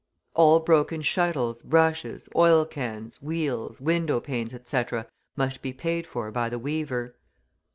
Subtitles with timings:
[0.33, 6.49] All broken shuttles, brushes, oil cans, wheels, window panes, etc., must be paid for by
[6.49, 7.13] the weaver.